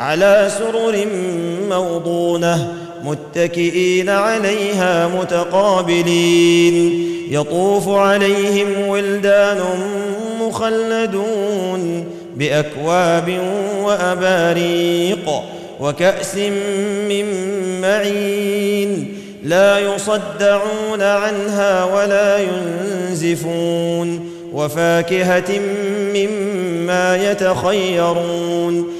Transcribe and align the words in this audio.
على 0.00 0.50
سرر 0.58 1.06
موضونة 1.68 2.74
متكئين 3.04 4.08
عليها 4.08 5.08
متقابلين. 5.08 7.06
يطوف 7.30 7.88
عليهم 7.88 8.88
ولدان 8.88 9.60
مخلدون 10.40 12.06
بأكواب 12.36 13.38
وأباريق 13.82 15.30
وكأس 15.80 16.36
من 17.08 17.26
معين. 17.80 19.14
لا 19.44 19.78
يصدعون 19.78 21.02
عنها 21.02 21.84
ولا 21.84 22.38
ينزفون 22.38 24.30
وفاكهة 24.52 25.60
مما 26.14 27.30
يتخيرون. 27.30 28.99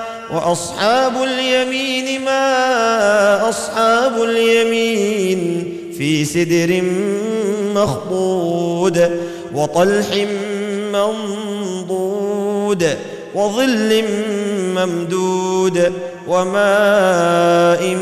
وأصحاب 0.33 1.23
اليمين 1.23 2.21
ما 2.21 3.49
أصحاب 3.49 4.23
اليمين 4.23 5.73
في 5.97 6.25
سدر 6.25 6.81
مخضود 7.75 9.19
وطلح 9.55 10.07
منضود 10.93 12.97
وظل 13.35 14.03
ممدود 14.75 15.93
وماء 16.27 17.97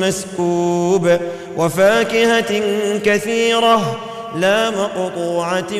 مسكوب 0.00 1.10
وفاكهة 1.56 2.62
كثيرة 2.98 3.96
لا 4.36 4.70
مقطوعة 4.70 5.72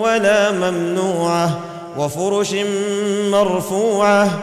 ولا 0.00 0.52
ممنوعة 0.52 1.60
وفرش 1.98 2.54
مرفوعة 3.30 4.42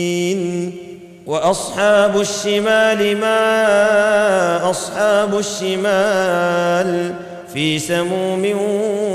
وأصحاب 1.31 2.21
الشمال 2.21 3.17
ما 3.17 4.69
أصحاب 4.69 5.37
الشمال 5.37 7.13
في 7.53 7.79
سموم 7.79 8.51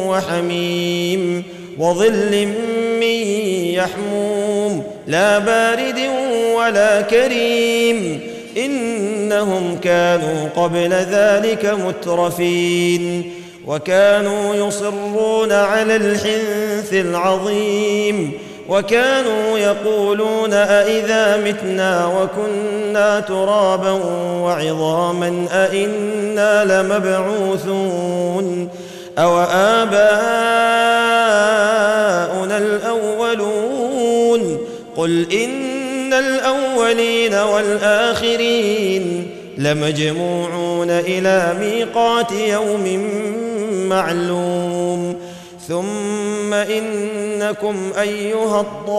وحميم 0.08 1.42
وظل 1.78 2.46
من 3.00 3.16
يحموم 3.76 4.84
لا 5.06 5.38
بارد 5.38 6.00
ولا 6.56 7.00
كريم 7.00 8.20
إنهم 8.56 9.78
كانوا 9.82 10.48
قبل 10.56 10.92
ذلك 10.92 11.64
مترفين 11.86 13.32
وكانوا 13.66 14.54
يصرون 14.54 15.52
على 15.52 15.96
الحنث 15.96 16.92
العظيم 16.92 18.32
وكانوا 18.68 19.58
يقولون 19.58 20.52
أإذا 20.52 21.36
متنا 21.36 22.06
وكنا 22.06 23.20
ترابا 23.20 23.90
وعظاما 24.42 25.46
أإنا 25.52 26.82
لمبعوثون 26.82 28.68
أو 29.18 29.40
آباؤنا 29.40 29.86
الأولون 32.58 34.58
قل 34.96 35.32
إن 35.32 36.12
الأولين 36.12 37.34
والآخرين 37.34 39.30
لمجموعون 39.58 40.90
إلى 40.90 41.54
ميقات 41.60 42.32
يوم 42.32 43.10
معلوم 43.88 45.16
ثم 45.68 46.54
إنكم 46.54 47.76
أيها 48.00 48.60
الضالون 48.60 48.98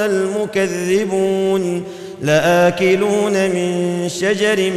المكذبون 0.00 1.84
لآكلون 2.22 3.32
من 3.32 4.08
شجر 4.08 4.70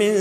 من 0.00 0.12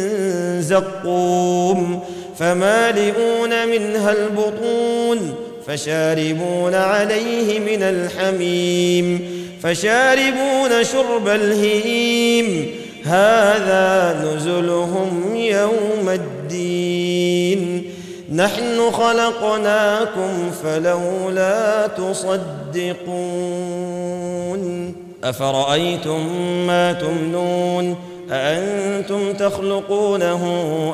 زقوم 0.61 1.99
فمالئون 2.39 3.67
منها 3.67 4.11
البطون 4.11 5.35
فشاربون 5.67 6.73
عليه 6.73 7.59
من 7.59 7.83
الحميم 7.83 9.21
فشاربون 9.63 10.83
شرب 10.83 11.27
الهيم 11.27 12.67
هذا 13.03 14.19
نزلهم 14.23 15.35
يوم 15.35 16.09
الدين 16.09 17.78
نحن 18.33 18.91
خلقناكم 18.91 20.51
فلولا 20.63 21.87
تصدقون. 21.87 23.03
أفرأيتم 25.23 26.27
ما 26.67 26.93
تمنون؟ 26.93 27.95
أأنتم 28.31 29.33
تخلقونه 29.33 30.43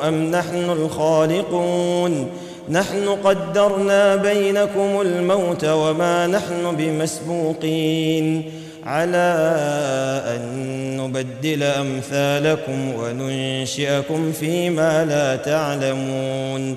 أم 0.08 0.30
نحن 0.30 0.70
الخالقون؟ 0.70 2.28
نحن 2.68 3.08
قدرنا 3.24 4.16
بينكم 4.16 5.00
الموت 5.00 5.64
وما 5.64 6.26
نحن 6.26 6.76
بمسبوقين. 6.78 8.52
على 8.86 9.52
أن 10.26 10.40
نبدل 10.96 11.62
أمثالكم 11.62 12.94
وننشئكم 12.94 14.32
فيما 14.32 15.04
لا 15.04 15.36
تعلمون. 15.36 16.76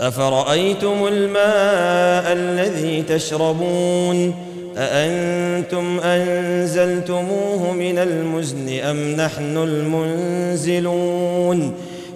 أفرأيتم 0.00 1.06
الماء 1.06 2.32
الذي 2.32 3.02
تشربون؟ 3.02 4.34
أأنتم 4.76 6.00
أنزلتموه 6.00 7.72
من 7.72 7.98
المزن 7.98 8.80
أم 8.80 9.16
نحن 9.16 9.56
المنزلون؟ 9.56 10.92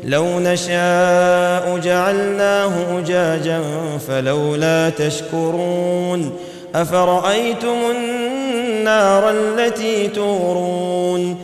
لو 0.04 0.40
نشاء 0.40 1.78
جعلناه 1.78 2.98
أجاجا 2.98 3.60
فلولا 4.08 4.90
تشكرون. 4.90 6.32
أفرأيتم 6.74 7.76
النار 7.96 9.30
التي 9.30 10.08
تورون؟ 10.08 11.43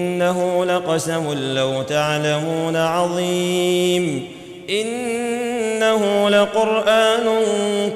وانه 0.31 0.65
لقسم 0.65 1.33
لو 1.55 1.81
تعلمون 1.81 2.75
عظيم 2.75 4.27
إنه 4.69 6.29
لقرآن 6.29 7.27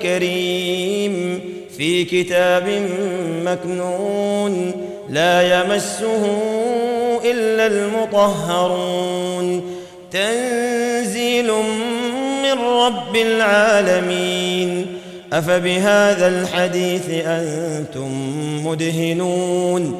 كريم 0.02 1.42
في 1.78 2.04
كتاب 2.04 2.88
مكنون 3.46 4.72
لا 5.10 5.60
يمسه 5.60 6.26
إلا 7.26 7.68
المطهرون 7.68 9.62
تنزيل 10.12 11.52
من 12.44 12.60
رب 12.60 13.16
العالمين 13.16 14.86
أفبهذا 15.34 16.28
الحديث 16.28 17.10
أنتم 17.10 18.12
مدهنون 18.68 20.00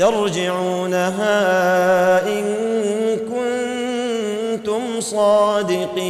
ترجعونها 0.00 1.36
إن 2.28 2.44
كنتم 3.16 5.00
صادقين. 5.00 6.00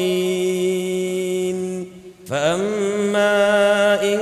فأما 2.26 4.02
إن 4.02 4.18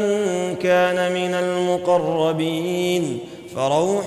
كان 0.63 1.13
من 1.13 1.35
المقربين 1.35 3.19
فروح 3.57 4.05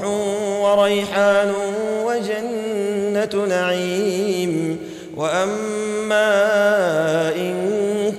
وريحان 0.62 1.54
وجنة 2.06 3.46
نعيم. 3.46 4.78
وأما 5.18 6.30
إن 7.36 7.56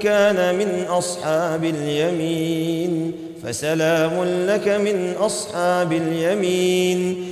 كان 0.02 0.54
من 0.54 0.84
أصحاب 0.88 1.64
اليمين 1.64 3.12
فسلام 3.44 4.24
لك 4.24 4.68
من 4.68 5.14
أصحاب 5.20 5.92
اليمين. 5.92 7.31